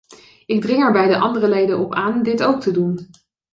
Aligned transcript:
Ik 0.45 0.61
dring 0.61 0.83
er 0.83 0.91
bij 0.91 1.07
de 1.07 1.17
andere 1.17 1.47
leden 1.47 1.79
op 1.79 1.93
aan 1.93 2.23
dit 2.23 2.43
ook 2.43 2.61
te 2.61 2.71
doen. 2.71 3.09